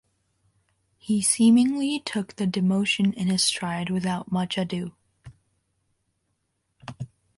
He 0.97 1.21
seemingly 1.21 1.99
took 1.99 2.37
the 2.37 2.47
demotion 2.47 3.13
in 3.13 3.27
his 3.27 3.43
stride 3.43 3.91
without 3.91 4.31
much 4.31 4.57
ado. 4.57 4.95